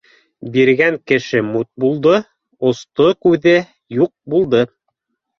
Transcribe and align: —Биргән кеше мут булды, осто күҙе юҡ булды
—Биргән 0.53 0.95
кеше 1.09 1.41
мут 1.49 1.67
булды, 1.83 2.13
осто 2.69 3.05
күҙе 3.25 3.53
юҡ 3.99 4.11
булды 4.35 4.63